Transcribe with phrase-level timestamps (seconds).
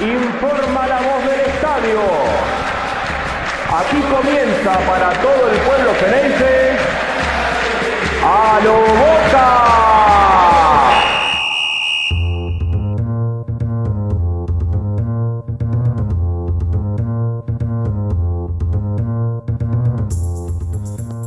[0.00, 2.00] informa la voz del estadio.
[3.72, 6.76] Aquí comienza para todo el pueblo fenense
[8.22, 9.74] a lo Boca.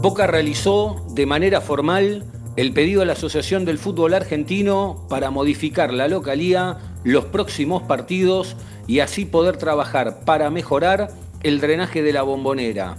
[0.01, 2.23] Boca realizó de manera formal
[2.55, 6.77] el pedido a la Asociación del Fútbol Argentino para modificar la localía,
[7.07, 11.09] los próximos partidos y así poder trabajar para mejorar
[11.41, 12.97] el drenaje de la bombonera.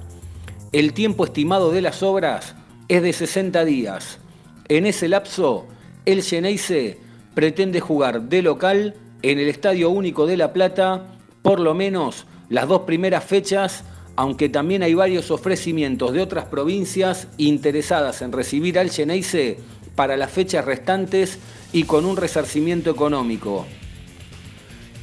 [0.72, 2.54] El tiempo estimado de las obras
[2.88, 4.18] es de 60 días.
[4.68, 5.66] En ese lapso,
[6.06, 6.98] el Geneise
[7.34, 11.04] pretende jugar de local en el Estadio Único de La Plata
[11.42, 13.84] por lo menos las dos primeras fechas
[14.16, 19.58] aunque también hay varios ofrecimientos de otras provincias interesadas en recibir al Geneise
[19.94, 21.38] para las fechas restantes
[21.74, 23.66] y con un resarcimiento económico.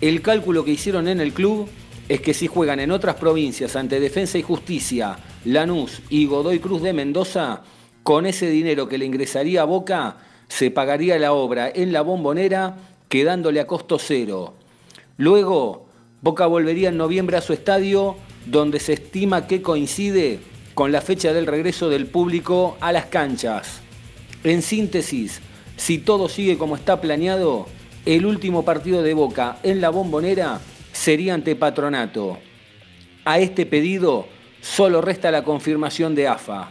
[0.02, 1.70] El cálculo que hicieron en el club
[2.10, 6.82] es que si juegan en otras provincias ante Defensa y Justicia, Lanús y Godoy Cruz
[6.82, 7.64] de Mendoza,
[8.04, 12.78] con ese dinero que le ingresaría a Boca, se pagaría la obra en la bombonera,
[13.10, 14.54] quedándole a costo cero.
[15.18, 15.86] Luego,
[16.22, 20.40] Boca volvería en noviembre a su estadio donde se estima que coincide
[20.74, 23.82] con la fecha del regreso del público a las canchas.
[24.44, 25.42] En síntesis,
[25.78, 27.68] si todo sigue como está planeado,
[28.06, 30.60] el último partido de Boca en la bombonera
[30.92, 32.38] sería ante Patronato.
[33.26, 34.28] A este pedido
[34.62, 36.70] solo resta la confirmación de AFA.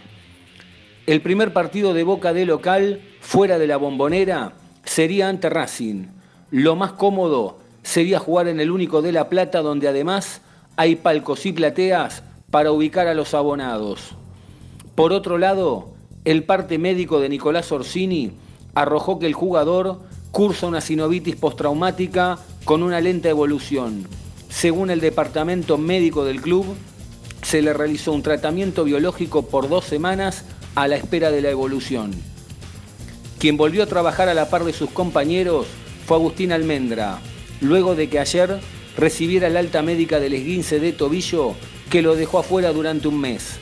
[1.06, 4.52] El primer partido de Boca de local, fuera de la bombonera,
[4.84, 6.06] sería ante Racing.
[6.50, 10.40] Lo más cómodo sería jugar en el único de La Plata, donde además
[10.76, 14.14] hay palcos y plateas para ubicar a los abonados.
[14.94, 18.32] Por otro lado, el parte médico de Nicolás Orsini
[18.74, 20.00] arrojó que el jugador
[20.34, 24.04] cursa una sinovitis postraumática con una lenta evolución.
[24.50, 26.66] Según el departamento médico del club,
[27.42, 30.44] se le realizó un tratamiento biológico por dos semanas
[30.74, 32.10] a la espera de la evolución.
[33.38, 35.68] Quien volvió a trabajar a la par de sus compañeros
[36.04, 37.20] fue Agustín Almendra,
[37.60, 38.58] luego de que ayer
[38.96, 41.54] recibiera la alta médica del esguince de tobillo
[41.90, 43.52] que lo dejó afuera durante un mes.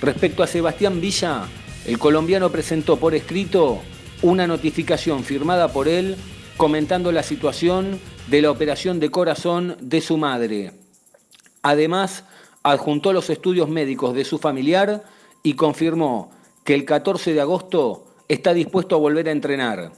[0.00, 1.48] Respecto a Sebastián Villa,
[1.84, 3.80] el colombiano presentó por escrito
[4.22, 6.16] una notificación firmada por él
[6.56, 10.72] comentando la situación de la operación de corazón de su madre.
[11.62, 12.24] Además,
[12.62, 15.04] adjuntó los estudios médicos de su familiar
[15.42, 16.30] y confirmó
[16.64, 19.92] que el 14 de agosto está dispuesto a volver a entrenar.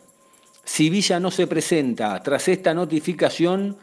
[0.64, 3.76] Si Villa no se presenta tras esta notificación,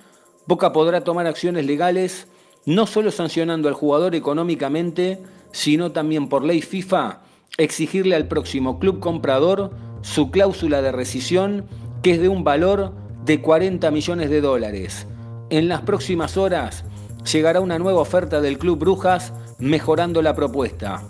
[0.46, 2.28] Boca podrá tomar acciones legales
[2.66, 5.20] no solo sancionando al jugador económicamente,
[5.52, 7.22] sino también por ley FIFA
[7.58, 9.72] exigirle al próximo club comprador
[10.02, 11.66] su cláusula de rescisión,
[12.02, 12.94] que es de un valor
[13.26, 15.08] de 40 millones de dólares.
[15.50, 16.84] En las próximas horas
[17.32, 21.04] llegará una nueva oferta del Club Brujas mejorando la propuesta.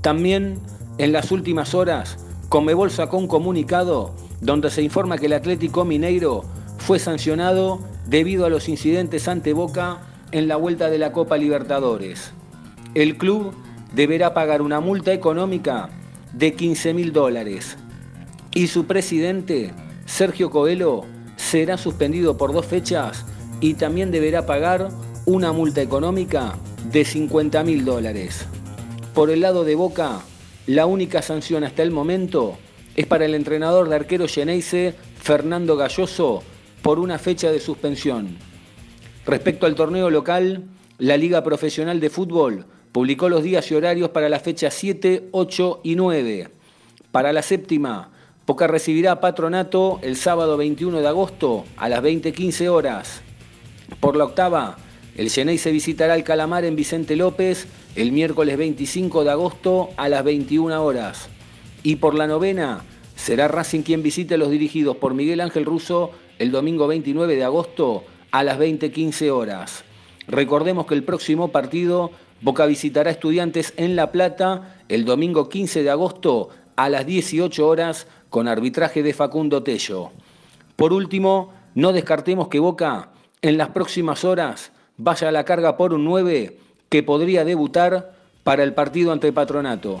[0.00, 0.58] También
[0.98, 6.44] en las últimas horas, Comebol sacó un comunicado donde se informa que el Atlético Mineiro
[6.78, 9.98] fue sancionado debido a los incidentes ante Boca
[10.32, 12.32] en la vuelta de la Copa Libertadores.
[12.94, 13.52] El club
[13.94, 15.90] deberá pagar una multa económica
[16.32, 17.76] de 15 mil dólares
[18.54, 19.72] y su presidente,
[20.06, 21.04] Sergio Coelho,
[21.36, 23.24] será suspendido por dos fechas
[23.60, 24.88] y también deberá pagar
[25.26, 26.56] una multa económica
[26.90, 28.46] de 50 mil dólares.
[29.14, 30.20] Por el lado de Boca,
[30.66, 32.58] la única sanción hasta el momento
[32.96, 36.42] es para el entrenador de arquero Geneise, Fernando Galloso,
[36.82, 38.36] por una fecha de suspensión.
[39.26, 40.64] Respecto al torneo local,
[40.98, 45.80] la Liga Profesional de Fútbol publicó los días y horarios para la fecha 7, 8
[45.84, 46.48] y 9.
[47.12, 48.10] Para la séptima,
[48.50, 53.22] Boca recibirá Patronato el sábado 21 de agosto a las 20.15 horas.
[54.00, 54.76] Por la octava,
[55.16, 60.08] el Genei se visitará el Calamar en Vicente López el miércoles 25 de agosto a
[60.08, 61.28] las 21 horas.
[61.84, 62.82] Y por la novena,
[63.14, 66.10] será Racing quien visite a los dirigidos por Miguel Ángel Russo
[66.40, 68.02] el domingo 29 de agosto
[68.32, 69.84] a las 20.15 horas.
[70.26, 72.10] Recordemos que el próximo partido
[72.42, 78.06] Boca visitará estudiantes en La Plata el domingo 15 de agosto a las 18 horas
[78.30, 80.10] con arbitraje de Facundo Tello.
[80.74, 83.10] Por último, no descartemos que Boca
[83.42, 86.56] en las próximas horas vaya a la carga por un 9
[86.88, 90.00] que podría debutar para el partido ante Patronato.